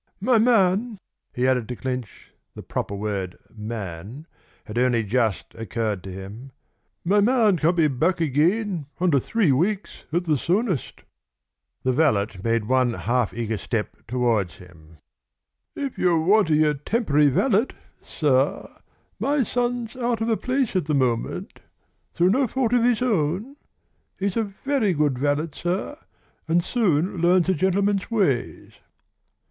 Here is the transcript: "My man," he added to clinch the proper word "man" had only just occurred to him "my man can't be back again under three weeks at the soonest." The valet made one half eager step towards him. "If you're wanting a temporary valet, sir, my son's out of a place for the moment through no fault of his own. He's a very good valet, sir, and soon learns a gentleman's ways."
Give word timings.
"My 0.19 0.39
man," 0.39 0.97
he 1.31 1.47
added 1.47 1.67
to 1.67 1.75
clinch 1.75 2.31
the 2.55 2.63
proper 2.63 2.95
word 2.95 3.37
"man" 3.55 4.25
had 4.65 4.75
only 4.79 5.03
just 5.03 5.53
occurred 5.53 6.01
to 6.05 6.11
him 6.11 6.51
"my 7.05 7.19
man 7.21 7.57
can't 7.57 7.77
be 7.77 7.87
back 7.87 8.19
again 8.19 8.87
under 8.99 9.19
three 9.19 9.51
weeks 9.51 10.05
at 10.11 10.23
the 10.23 10.39
soonest." 10.39 11.03
The 11.83 11.93
valet 11.93 12.29
made 12.43 12.65
one 12.65 12.95
half 12.95 13.31
eager 13.31 13.59
step 13.59 13.95
towards 14.07 14.55
him. 14.55 14.97
"If 15.75 15.99
you're 15.99 16.19
wanting 16.25 16.65
a 16.65 16.73
temporary 16.73 17.27
valet, 17.27 17.67
sir, 18.01 18.75
my 19.19 19.43
son's 19.43 19.95
out 19.95 20.19
of 20.19 20.29
a 20.29 20.35
place 20.35 20.71
for 20.71 20.79
the 20.79 20.95
moment 20.95 21.59
through 22.15 22.31
no 22.31 22.47
fault 22.47 22.73
of 22.73 22.83
his 22.83 23.03
own. 23.03 23.55
He's 24.17 24.35
a 24.35 24.45
very 24.65 24.93
good 24.93 25.19
valet, 25.19 25.49
sir, 25.53 25.95
and 26.47 26.63
soon 26.63 27.17
learns 27.17 27.49
a 27.49 27.53
gentleman's 27.53 28.09
ways." 28.09 28.79